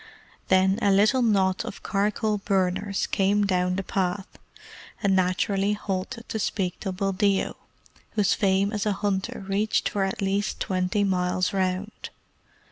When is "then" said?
0.47-0.79